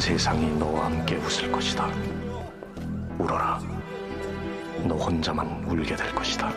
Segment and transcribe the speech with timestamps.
[0.00, 1.88] 세상이 너와 함께 웃을 것이다.
[3.18, 3.60] 울어라.
[4.84, 6.52] 너 혼자만 울게 될 것이다.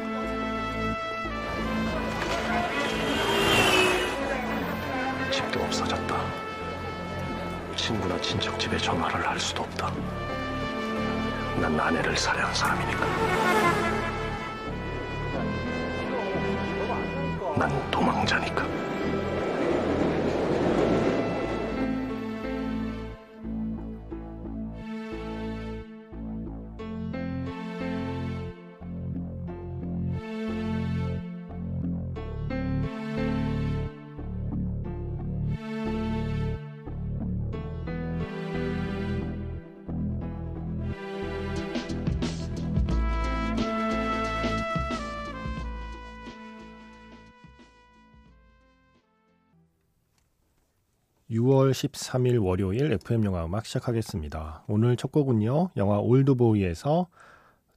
[5.31, 6.15] 집도 없어졌다.
[7.75, 9.92] 친구나 친척 집에 전화를 할 수도 없다.
[11.61, 13.06] 난 아내를 살해한 사람이니까.
[17.57, 18.89] 난 도망자니까.
[51.31, 54.63] 6월 13일 월요일 FM 영화 음악 시작하겠습니다.
[54.67, 55.69] 오늘 첫 곡은요.
[55.77, 57.08] 영화 올드보이에서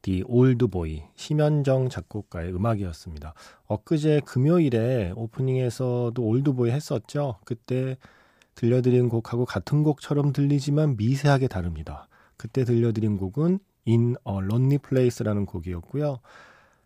[0.01, 3.35] The Old Boy 심현정 작곡가의 음악이었습니다.
[3.67, 7.37] 엊그제 금요일에 오프닝에서도 올드보이 했었죠.
[7.45, 7.99] 그때
[8.55, 12.09] 들려드린 곡하고 같은 곡처럼 들리지만 미세하게 다릅니다.
[12.39, 16.21] 그때 들려드린 곡은 In a Lonely Place라는 곡이었고요.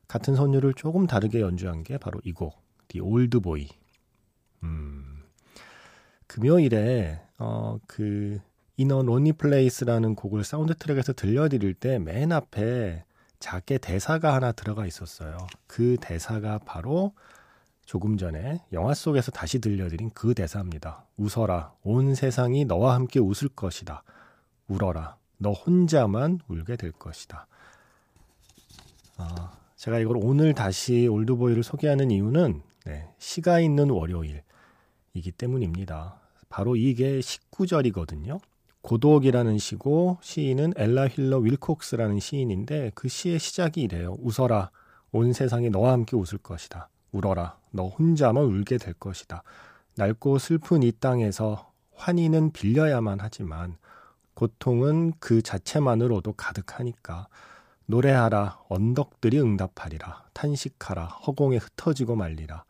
[0.09, 3.69] 같은 선율을 조금 다르게 연주한 게 바로 이 곡, The Old Boy.
[3.71, 3.86] 음.
[6.27, 8.41] 금요일에 어 그
[8.79, 13.05] In a Lonely Place라는 곡을 사운드 트랙에서 들려드릴 때 맨 앞에
[13.39, 15.37] 작게 대사가 하나 들어가 있었어요.
[15.67, 17.13] 그 대사가 바로
[17.85, 21.05] 조금 전에 영화 속에서 다시 들려드린 그 대사입니다.
[21.17, 21.73] 웃어라.
[21.85, 24.03] 온 세상이 너와 함께 웃을 것이다.
[24.69, 25.17] 울어라.
[25.39, 27.47] 너 혼자만 울게 될 것이다.
[29.19, 29.25] 어,
[29.77, 36.19] 제가 이걸 오늘 다시 올드보이를 소개하는 이유는 네, 시가 있는 월요일이기 때문입니다.
[36.49, 38.41] 바로 이게 19절이거든요.
[38.83, 44.17] 고독이라는 시고 시인은 엘라 힐러 윌콕스라는 시인인데 그 시의 시작이 이래요.
[44.21, 44.71] 웃어라.
[45.13, 46.89] 온 세상이 너와 함께 웃을 것이다.
[47.13, 47.59] 울어라.
[47.73, 49.43] 너 혼자만 울게 될 것이다.
[49.97, 53.77] 낡고 슬픈 이 땅에서 환희는 빌려야만 하지만
[54.35, 57.29] 고통은 그 자체만으로도 가득하니까
[57.87, 62.65] 노래하라 언덕들이 응답하리라 탄식하라 허공에 흩어지고 말리라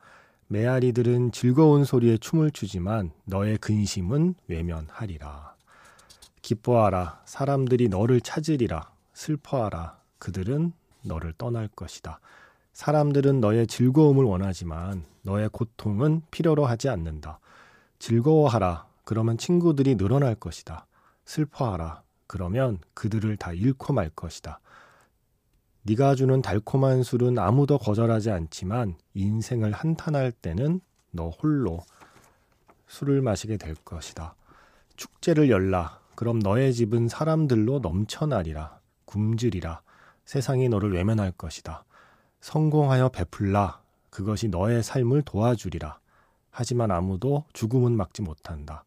[0.48, 5.56] 메아리들은 즐거운 소리에 춤을 추지만 너의 근심은 외면하리라.
[6.40, 7.22] 기뻐하라.
[7.24, 8.88] 사람들이 너를 찾으리라.
[9.12, 9.98] 슬퍼하라.
[10.20, 12.20] 그들은 너를 떠날 것이다.
[12.74, 17.40] 사람들은 너의 즐거움을 원하지만 너의 고통은 필요로 하지 않는다.
[17.98, 18.86] 즐거워하라.
[19.04, 20.86] 그러면 친구들이 늘어날 것이다.
[21.24, 22.02] 슬퍼하라.
[22.28, 24.60] 그러면 그들을 다 잃고 말 것이다.
[25.88, 30.80] 네가 주는 달콤한 술은 아무도 거절하지 않지만 인생을 한탄할 때는
[31.12, 31.78] 너 홀로
[32.88, 34.34] 술을 마시게 될 것이다.
[34.96, 36.00] 축제를 열라.
[36.16, 38.80] 그럼 너의 집은 사람들로 넘쳐나리라.
[39.04, 39.80] 굶주리라.
[40.24, 41.84] 세상이 너를 외면할 것이다.
[42.40, 43.80] 성공하여 베풀라.
[44.10, 46.00] 그것이 너의 삶을 도와주리라.
[46.50, 48.82] 하지만 아무도 죽음은 막지 못한다.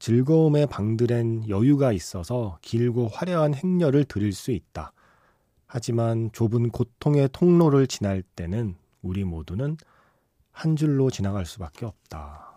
[0.00, 4.92] 즐거움에 방들엔 여유가 있어서 길고 화려한 행렬을 드릴 수 있다.
[5.74, 9.78] 하지만 좁은 고통의 통로를 지날 때는 우리 모두는
[10.50, 12.52] 한 줄로 지나갈 수밖에 없다.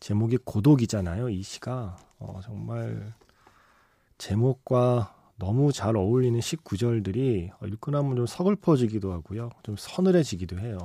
[0.00, 1.98] 제목이 고독이잖아요, 이 시가.
[2.18, 3.12] 어, 정말
[4.16, 9.50] 제목과 너무 잘 어울리는 시 구절들이 읽고 나면 좀 서글퍼지기도 하고요.
[9.62, 10.78] 좀 서늘해지기도 해요.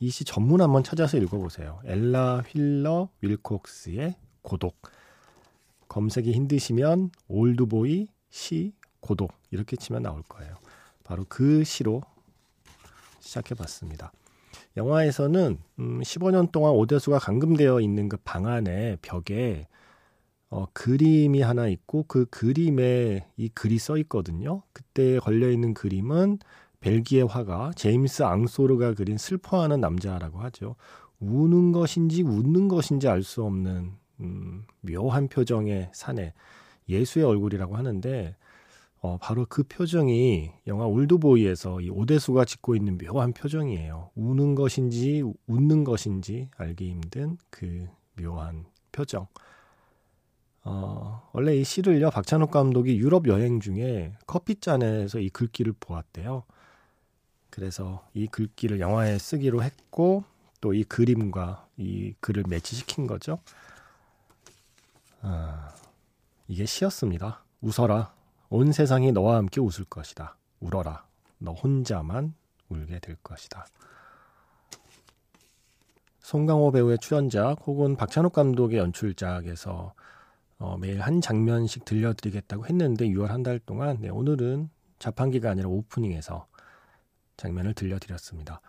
[0.00, 1.80] 이 시 전문 한번 찾아서 읽어보세요.
[1.84, 4.82] 엘라 휠러 윌콕스의 고독.
[5.86, 10.56] 검색이 힘드시면 올드보이 시 고독 이렇게 치면 나올 거예요.
[11.04, 12.02] 바로 그 시로
[13.20, 14.12] 시작해 봤습니다.
[14.76, 19.68] 영화에서는 음, 15년 동안 오대수가 감금되어 있는 그 방 안에 벽에
[20.50, 24.62] 어, 그림이 하나 있고 그 그림에 이 글이 써 있거든요.
[24.72, 26.38] 그때 걸려 있는 그림은
[26.80, 30.76] 벨기에 화가 제임스 앙소르가 그린 슬퍼하는 남자라고 하죠.
[31.20, 36.34] 우는 것인지 웃는 것인지 알 수 없는 음, 묘한 표정의 사내
[36.88, 38.36] 예수의 얼굴이라고 하는데
[39.02, 44.10] 어, 바로 그 표정이 영화 올드보이에서 이 오대수가 짓고 있는 묘한 표정이에요.
[44.14, 49.26] 우는 것인지 웃는 것인지 알기 힘든 그 묘한 표정.
[50.64, 56.44] 어, 원래 이 시를요, 박찬욱 감독이 유럽 여행 중에 커피잔에서 이 글귀를 보았대요.
[57.50, 60.24] 그래서 이 글귀를 영화에 쓰기로 했고,
[60.60, 63.40] 또 이 그림과 이 글을 매치시킨 거죠.
[65.22, 65.74] 아,
[66.46, 67.42] 이게 시였습니다.
[67.60, 68.14] 웃어라.
[68.54, 70.36] 온 세상이 너와 함께 웃을 것이다.
[70.60, 71.06] 울어라.
[71.38, 72.34] 너 혼자만
[72.68, 73.64] 울게 될 것이다.
[76.20, 79.94] 송강호 배우의 출연작 혹은 박찬욱 감독의 연출작에서
[80.58, 86.46] 어, 매일 한 장면씩 들려드리겠다고 했는데 6월 한 달 동안 네, 오늘은 자판기가 아니라 오프닝에서
[87.38, 88.60] 장면을 들려드렸습니다.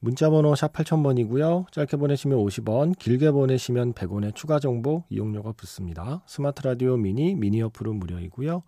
[0.00, 1.72] 문자번호 샵 8000번이고요.
[1.72, 6.22] 짧게 보내시면 50원, 길게 보내시면 100원의 추가 정보 이용료가 붙습니다.
[6.26, 8.62] 스마트 라디오 미니, 미니 어플은 무료이고요.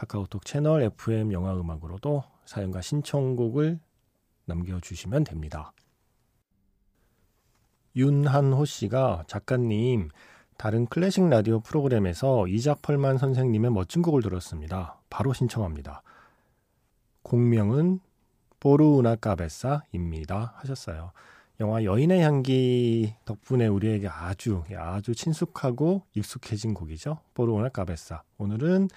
[0.00, 3.78] 카카오톡 채널 FM 영화 음악으로도 사연과 신청곡을
[4.46, 5.74] 남겨주시면 됩니다.
[7.96, 10.08] 윤한호 씨가 작가님,
[10.56, 14.98] 다른 클래식 라디오 프로그램에서 이작 펄만 선생님의 멋진 곡을 들었습니다.
[15.10, 16.02] 바로 신청합니다.
[17.22, 18.00] 곡명은
[18.58, 20.54] Por Una Cabeza입니다.
[20.56, 21.12] 하셨어요.
[21.60, 27.18] 영화 여인의 향기 덕분에 우리에게 아주 아주 친숙하고 익숙해진 곡이죠.
[27.34, 28.22] Por Una Cabeza.
[28.38, 28.88] 오늘은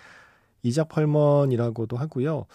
[0.63, 2.45] 이작 펄먼이라고도 하고요.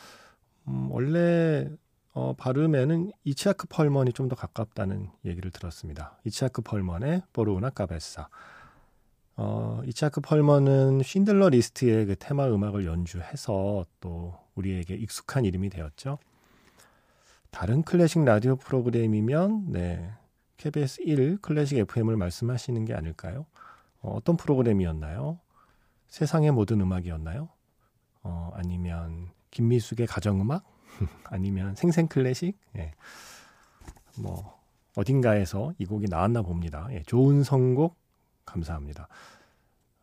[0.69, 1.69] 음, 원래
[2.14, 6.19] 어, 발음에는 이치아크 펄먼이 좀 더 가깝다는 얘기를 들었습니다.
[6.25, 8.28] 이치아크 펄먼의 Por Una Cabeza.
[9.37, 16.19] 어, 이치아크 펄먼은 쉰들러 리스트의 그 테마 음악을 연주해서 또 우리에게 익숙한 이름이 되었죠.
[17.50, 20.11] 다른 클래식 라디오 프로그램이면 네.
[20.56, 23.46] KBS 1 클래식 FM을 말씀하시는 게 아닐까요?
[24.00, 25.38] 어, 어떤 프로그램이었나요?
[26.08, 27.49] 세상의 모든 음악이었나요?
[28.58, 30.64] 어, 아니면 김미숙의 가정음악?
[31.25, 32.58] 아니면 생생 클래식?
[32.76, 32.93] 예.
[34.19, 34.58] 뭐
[34.96, 36.88] 어딘가에서 이 곡이 나왔나 봅니다.
[36.90, 37.96] 예, 좋은 선곡
[38.44, 39.08] 감사합니다.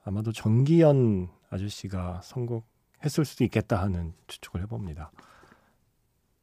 [0.05, 5.11] 아마도 정기현 아저씨가 선곡했을 수도 있겠다 하는 추측을 해봅니다.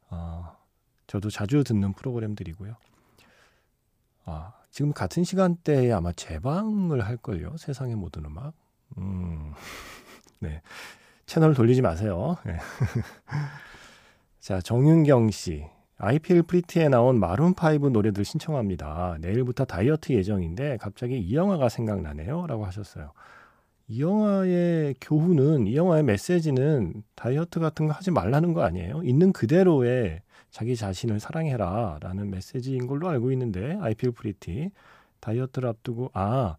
[0.09, 0.55] 어,
[1.07, 2.75] 저도 자주 듣는 프로그램들이고요.
[4.25, 7.57] 아, 지금 같은 시간대에 아마 재방을 할걸요.
[7.57, 8.53] 세상의 모든 음악.
[8.97, 9.53] 음,
[10.39, 10.61] 네.
[11.25, 12.37] 채널 돌리지 마세요.
[12.45, 12.57] 네.
[14.39, 15.65] 자, 정윤경 씨.
[15.97, 19.17] IPL 프리티에 나온 마룬5 노래들 신청합니다.
[19.21, 22.45] 내일부터 다이어트 예정인데 갑자기 이 영화가 생각나네요.
[22.47, 23.11] 라고 하셨어요.
[23.87, 29.01] 이 영화의 교훈은, 이 영화의 메시지는 다이어트 같은 거 하지 말라는 거 아니에요?
[29.03, 34.71] 있는 그대로의 자기 자신을 사랑해라 라는 메시지인 걸로 알고 있는데 IPL 프리티
[35.19, 36.57] 다이어트를 앞두고 아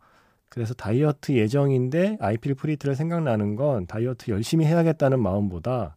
[0.54, 5.96] 그래서 다이어트 예정인데 IPL 프리티를 생각나는 건 다이어트 열심히 해야겠다는 마음보다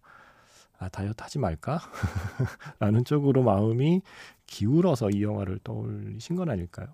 [0.80, 1.80] 아 다이어트 하지 말까
[2.80, 4.01] 라는 쪽으로 마음이
[4.48, 6.88] 기울어서 이 영화를 떠올리신 건 아닐까요?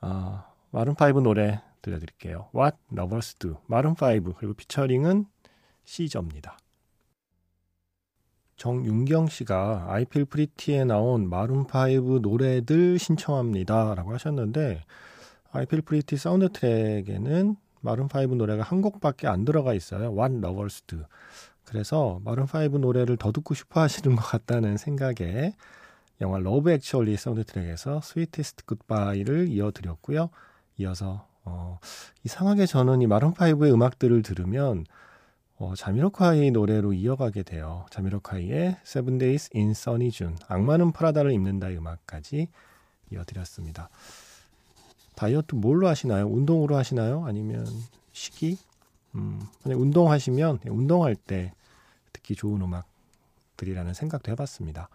[0.00, 2.48] 아 마룬 5 노래 들려드릴게요.
[2.54, 5.26] What Lovers Do 마룬 5 그리고 피처링은
[5.84, 6.56] 시저입니다.
[8.56, 13.96] 정윤경 씨가 I Feel Pretty에 나온 마룬5 노래들 신청합니다.
[13.96, 14.84] 라고 하셨는데,
[15.52, 20.10] I Feel Pretty 사운드 트랙에는 마룬5 노래가 한 곡밖에 안 들어가 있어요.
[20.10, 21.00] What Lovers Do.
[21.64, 25.54] 그래서 마룬5 노래를 더 듣고 싶어 하시는 것 같다는 생각에
[26.22, 30.30] 영화 Love Actually 사운드 트랙에서 Sweetest Goodbye를 이어드렸고요.
[30.78, 31.78] 이어서 어,
[32.24, 34.86] 이상하게 저는 이 마룬5의 음악들을 들으면
[35.56, 37.84] 어, 자미로콰이 노래로 이어가게 돼요.
[37.90, 42.48] 자미로콰이의 Seven Days in Sunny June, 악마는 프라다를 입는다의 음악까지
[43.10, 43.90] 이어드렸습니다.
[45.22, 46.26] 다이어트 뭘로 하시나요?
[46.26, 47.24] 운동으로 하시나요?
[47.26, 47.64] 아니면
[48.10, 48.58] 식이?
[49.14, 51.52] 음, 그냥 운동하시면 운동할 때
[52.12, 54.88] 듣기 좋은 음악들이라는 생각도 해봤습니다.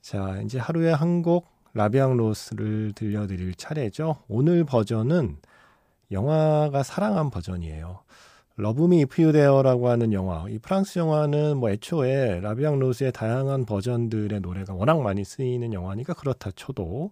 [0.00, 4.22] 자, 이제 하루에 한 곡 La Vie en rose를 들려드릴 차례죠.
[4.26, 5.36] 오늘 버전은
[6.10, 8.00] 영화가 사랑한 버전이에요.
[8.56, 10.46] Love Me If You Dare라고 하는 영화.
[10.48, 15.74] 이 프랑스 영화는 뭐 애초에 La Vie en rose의 다양한 버전들의 노래가 워낙 많이 쓰이는
[15.74, 17.10] 영화니까 그렇다 쳐도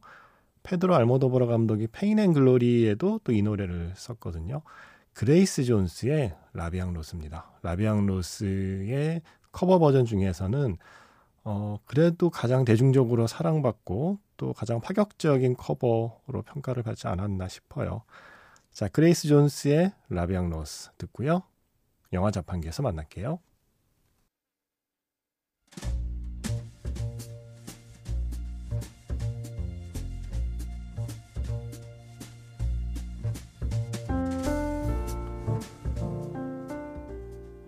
[0.63, 4.63] 페드로 알모도바르 감독이 Pain and Glory에도 또 이 노래를 썼거든요.
[5.15, 7.51] 그레이스 존스의 La Vie en rose입니다.
[7.63, 10.77] La Vie en rose의 커버 버전 중에서는
[11.45, 18.03] 어 그래도 가장 대중적으로 사랑받고 또 가장 파격적인 커버로 평가를 받지 않았나 싶어요.
[18.73, 21.43] 자, 그레이스 존스의 La Vie en rose 듣고요.
[22.13, 23.39] 영화 자판기에서 만날게요.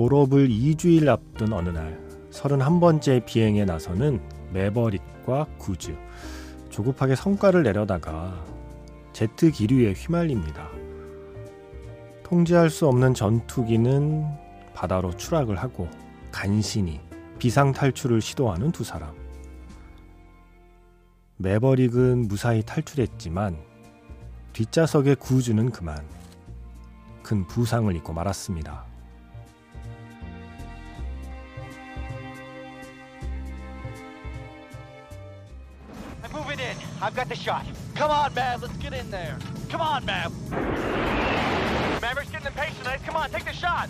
[0.00, 4.18] 졸업을 2주일 앞둔 어느 날 31번째 비행에 나서는
[4.50, 5.94] 매버릭과 구즈.
[6.70, 8.42] 조급하게 성과를 내려다가
[9.12, 10.70] 제트 기류에 휘말립니다.
[12.22, 14.24] 통제할 수 없는 전투기는
[14.72, 15.86] 바다로 추락을 하고
[16.32, 16.98] 간신히
[17.38, 19.14] 비상 탈출을 시도하는 두 사람.
[21.36, 23.54] 매버릭은 무사히 탈출했지만
[24.54, 26.02] 뒷좌석의 구주는 그만
[27.22, 28.89] 큰 부상을 입고 말았습니다.
[37.02, 37.64] I've got the shot.
[37.94, 38.62] Come on, Mav.
[38.62, 39.38] Let's get in there.
[39.68, 40.32] Come on, Mav.
[42.00, 42.86] Maverick's getting impatient.
[42.86, 43.00] Ice.
[43.02, 43.88] Come on, take the shot.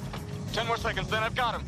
[0.53, 1.65] Ten more seconds, then I've got him.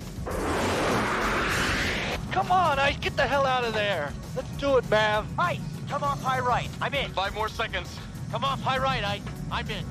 [2.33, 2.97] Come on, Ice.
[2.99, 4.13] Get the hell out of there.
[4.35, 5.27] Let's do it, Mav.
[5.39, 6.69] Ice, come off high right.
[6.81, 7.11] I'm in.
[7.13, 7.99] Five more seconds.
[8.31, 9.23] Come off high right, Ice.
[9.51, 9.85] I'm in.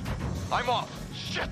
[0.51, 0.89] I'm off.
[1.15, 1.49] Shit!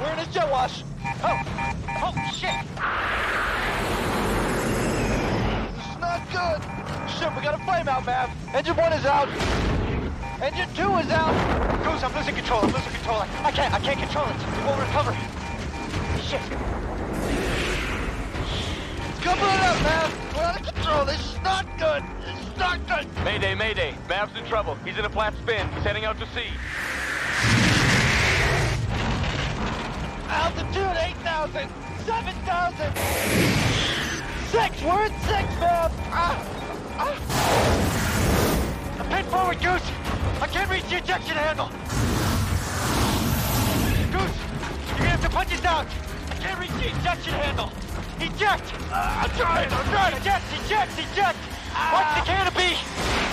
[0.00, 0.84] We're in a jet wash.
[1.24, 1.42] Oh,
[2.02, 2.64] oh, shit.
[5.76, 6.62] This is not good.
[7.10, 8.30] Shit, we got a flame out, Mav.
[8.54, 9.28] Engine one is out.
[10.40, 11.34] Engine two is out.
[11.82, 12.60] Goose, I'm losing control.
[12.62, 13.22] I'm losing control.
[13.42, 13.74] I, can't.
[13.74, 14.36] I can't control it.
[14.36, 15.12] It won't recover.
[16.22, 16.42] Shit.
[19.22, 20.36] Come on up, Mav.
[20.36, 21.04] We're out of control.
[21.04, 22.02] This is not good.
[22.24, 23.06] This is not good.
[23.24, 23.94] Mayday, mayday.
[24.08, 24.76] Mav's in trouble.
[24.84, 25.68] He's in a flat spin.
[25.74, 26.50] He's heading out to sea.
[30.28, 31.68] Altitude 8,000,
[32.04, 33.77] 7,000,
[34.50, 35.90] 6, we're at 6, man.
[36.08, 36.40] Ah,
[36.96, 37.14] ah.
[39.10, 39.84] Pin forward, Goose.
[40.40, 41.68] I can't reach the ejection handle.
[44.08, 44.36] Goose,
[44.88, 45.86] you're gonna have to punch it down.
[46.30, 47.70] I can't reach the ejection handle.
[48.20, 48.72] Eject.
[48.90, 50.16] Uh, I'm trying, I'm trying.
[50.16, 51.38] Eject, eject, eject.
[51.92, 53.27] Watch the canopy.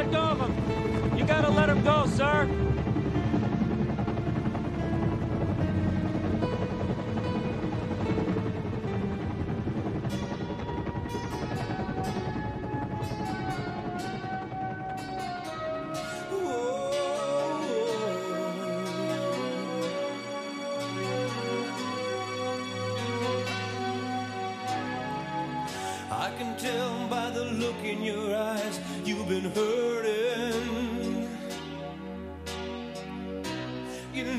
[0.00, 1.18] Let go of him.
[1.18, 2.69] You gotta let him go, sir.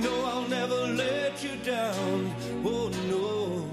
[0.01, 2.33] Know I'll never let you down.
[2.65, 3.69] Oh no.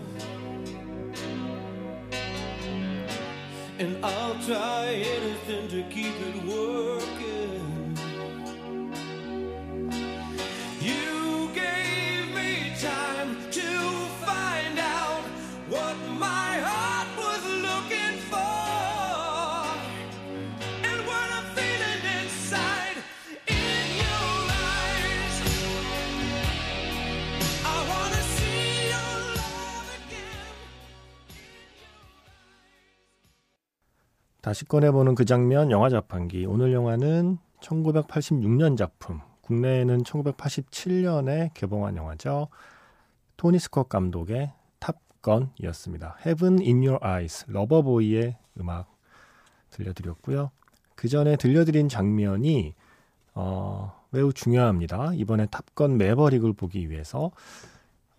[3.79, 6.45] And I'll try anything to keep it
[34.41, 36.47] 다시 꺼내보는 그 장면 영화 자판기.
[36.47, 39.21] 오늘 영화는 1986년 작품.
[39.43, 42.49] 국내에는 1987년에 개봉한 영화죠.
[43.37, 46.19] 토니 스콧 감독의 탑건이었습니다.
[46.25, 48.95] Heaven in Your Eyes, 러버보이의 음악
[49.71, 50.51] 들려드렸고요.
[50.95, 52.75] 그 전에 들려드린 장면이
[53.35, 55.15] 어, 매우 중요합니다.
[55.15, 57.31] 이번에 탑건 매버릭을 보기 위해서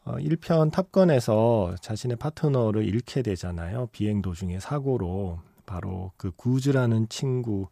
[0.06, 3.88] 어, 1편 탑건에서 자신의 파트너를 잃게 되잖아요.
[3.92, 7.70] 비행 도중에 사고로 바로 그 구즈라는 친구와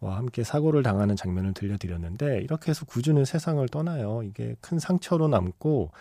[0.00, 4.24] 함께 사고를 당하는 장면을 들려드렸는데 이렇게 해서 구즈는 세상을 떠나요.
[4.24, 5.92] 이게 큰 상처로 남고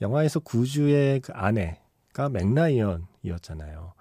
[0.00, 3.92] 영화에서 구즈의 그 아내가 맥라이언이었잖아요.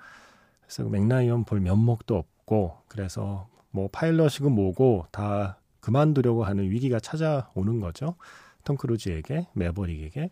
[0.62, 8.16] 그래서 맥라이언 볼 면목도 없고 그래서 뭐 파일럿이고 뭐고 다 그만두려고 하는 위기가 찾아오는 거죠.
[8.64, 10.30] 톰 크루즈에게 매버릭에게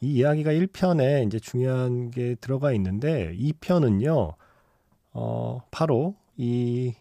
[0.00, 4.34] 이 이야기가 1편에 이제 중요한 게 들어가 있는데 2편은요.
[5.12, 6.94] 어 바로 이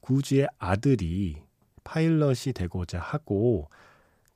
[0.00, 1.42] 구스의 아들이
[1.84, 3.68] 파일럿이 되고자 하고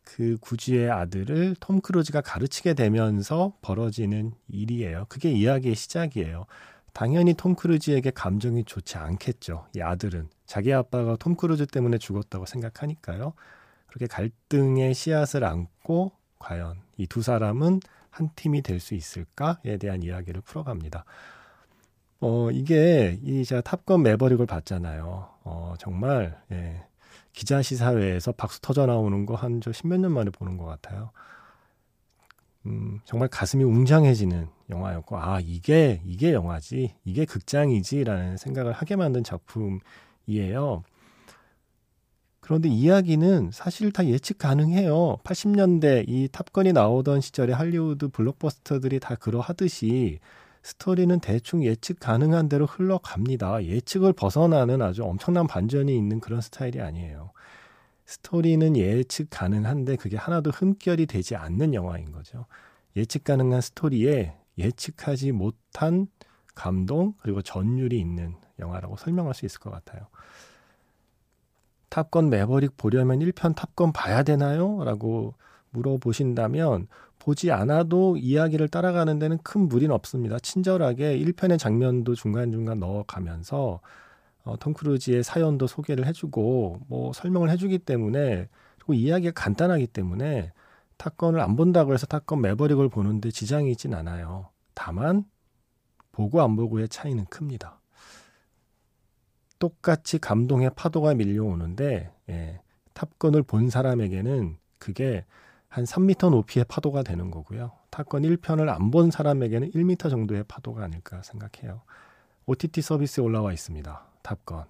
[0.05, 5.07] 그 구스의 아들을 톰 크루즈가 가르치게 되면서 벌어지는 일이에요.
[5.09, 6.47] 그게 이야기의 시작이에요.
[6.93, 9.67] 당연히 톰 크루즈에게 감정이 좋지 않겠죠.
[9.75, 13.33] 이 아들은 자기 아빠가 톰 크루즈 때문에 죽었다고 생각하니까요.
[13.89, 20.43] 그렇게 갈등의 씨앗을 안고 과연 이 두 사람은 한 팀이 될 수 있을까에 대한 이야기를
[20.43, 21.05] 풀어갑니다.
[22.27, 25.29] 어, 이게 이 제가 탑건 매버릭을 봤잖아요.
[25.45, 26.83] 어, 정말 예.
[27.35, 31.11] 기자 시사회에서 박수 터져 나오는 거 한 저 십몇 년 만에 보는 것 같아요.
[32.67, 40.83] 음, 정말 가슴이 웅장해지는 영화였고, 아, 이게, 이게 영화지, 이게 극장이지라는 생각을 하게 만든 작품이에요.
[42.41, 45.19] 그런데 이야기는 사실 다 예측 가능해요.
[45.25, 50.21] 80년대 이 탑건이 나오던 시절에 할리우드 블록버스터들이 다 그러하듯이
[50.65, 53.67] 스토리는 대충 예측 가능한 대로 흘러갑니다.
[53.67, 57.33] 예측을 벗어나는 아주 엄청난 반전이 있는 그런 스타일이 아니에요.
[58.07, 62.47] 스토리는 예측 가능한데 그게 하나도 흠결이 되지 않는 영화인 거죠.
[62.97, 66.07] 예측 가능한 스토리에 예측하지 못한
[66.55, 70.07] 감동 그리고 전율이 있는 영화라고 설명할 수 있을 것 같아요.
[71.91, 74.83] 탑건 매버릭 보려면 1편 탑건 봐야 되나요?
[74.83, 75.35] 라고
[75.71, 76.89] 물어보신다면
[77.25, 80.39] 보지 않아도 이야기를 따라가는 데는 큰 무리는 없습니다.
[80.39, 83.81] 친절하게 1편의 장면도 중간중간 넣어가면서
[84.45, 90.53] 어, 톰 크루즈의 사연도 소개를 해주고 뭐 설명을 해주기 때문에 그리고 이야기가 간단하기 때문에
[90.99, 94.51] 탑건을 안 본다고 해서 탑건 매버릭을 보는데 지장이 있진 않아요.
[94.75, 95.25] 다만
[96.13, 97.81] 보고 안 보고의 차이는 큽니다.
[99.59, 102.61] 똑같이 감동의 파도가 밀려오는데 예,
[102.93, 105.25] 탑건을 본 사람에게는 그게
[105.75, 107.73] 한 3m 높이의 파도가 되는 거고요.
[107.91, 111.83] 탑건 1편을 안 본 사람에게는 1m 정도의 파도가 아닐까 생각해요.
[112.47, 114.07] OTT 서비스에 올라와 있습니다.
[114.23, 114.67] 탑건.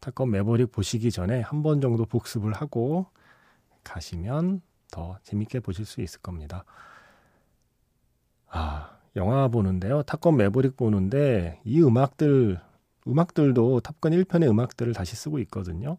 [0.00, 3.06] 탑건 매버릭 보시기 전에 한 번 정도 복습을 하고
[3.82, 4.60] 가시면
[4.90, 6.64] 더 재밌게 보실 수 있을 겁니다.
[8.50, 10.02] 아, 영화 보는데요.
[10.02, 12.60] 탑건 매버릭 보는데 이 음악들
[13.08, 15.96] 음악들도 Top Gun 1편의 음악들을 다시 쓰고 있거든요.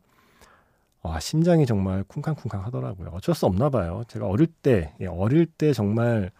[1.04, 3.10] 와, 심장이 정말 쿵쾅쿵쾅 하더라고요.
[3.10, 4.04] 어쩔 수 없나 봐요.
[4.08, 6.32] 제가 어릴 때, 예, 어릴 때 정말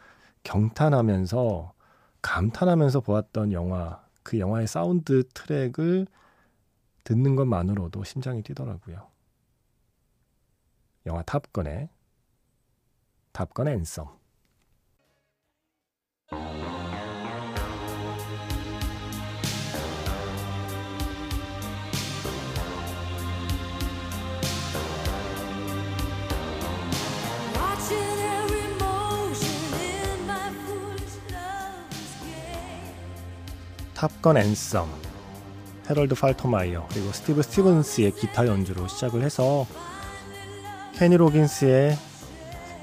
[0.44, 1.74] 경탄하면서
[2.22, 6.08] 감탄하면서 보았던 영화, 그 영화의 사운드 트랙을
[7.04, 9.08] 듣는 것만으로도 심장이 뛰더라고요.
[11.08, 11.90] 영화 Top Gun의
[13.34, 14.23] Top Gun Anthem.
[34.04, 34.86] Top Gun Anthem.
[35.90, 39.66] 헤럴드 팔터마이어 그리고 스티브 스티븐스의 기타 연주로 시작을 해서
[40.94, 41.98] 케니 로긴스의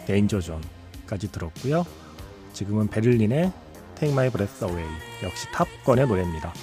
[0.07, 1.85] Danger Zone까지 들었고요.
[2.55, 3.53] 지금은 베를린의
[3.97, 4.89] Take My Breath Away
[5.23, 6.55] 역시 Top Gun의 노래입니다.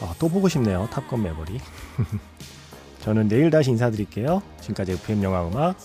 [0.00, 0.86] 아, 또 보고 싶네요.
[0.92, 1.58] Top Gun Maverick.
[3.02, 4.42] 저는 내일 다시 인사드릴게요.
[4.60, 5.76] 지금까지 FM 영화 음악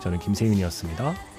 [0.00, 1.29] 저는 김세윤이었습니다.